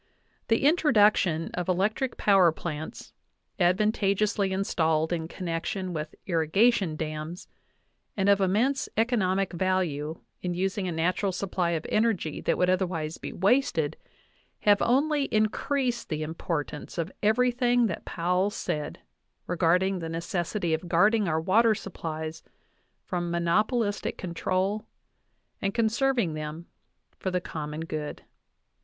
The 0.47 0.65
introduction 0.65 1.51
of 1.53 1.69
electric 1.69 2.17
power 2.17 2.51
plants, 2.51 3.13
advantageously 3.59 4.51
installed 4.51 5.13
in 5.13 5.27
connection 5.27 5.93
with 5.93 6.15
irri 6.27 6.49
gation 6.49 6.97
dams, 6.97 7.47
and 8.17 8.27
of 8.27 8.41
immense 8.41 8.89
economic 8.97 9.53
value 9.53 10.19
in 10.41 10.55
using 10.55 10.87
a 10.87 10.91
natu 10.91 11.21
ral 11.21 11.31
supply 11.31 11.69
of 11.77 11.85
energy 11.87 12.41
that 12.41 12.57
would 12.57 12.67
otherwise 12.67 13.19
be 13.19 13.31
wasted, 13.31 13.95
have 14.61 14.81
only 14.81 15.25
increased 15.25 16.09
the 16.09 16.23
importance 16.23 16.97
of 16.97 17.11
everything 17.21 17.85
that 17.85 18.03
Powell 18.03 18.49
said 18.49 19.01
re 19.45 19.55
garding 19.55 19.99
the 19.99 20.09
necessity 20.09 20.73
of 20.73 20.89
guarding 20.89 21.27
our 21.27 21.39
water 21.39 21.75
supplies 21.75 22.41
from 23.05 23.29
monopolistic 23.29 24.17
control 24.17 24.87
and 25.61 25.75
conserving 25.75 26.33
them 26.33 26.65
for 27.19 27.29
the 27.29 27.39
common 27.39 27.81
good. 27.81 28.23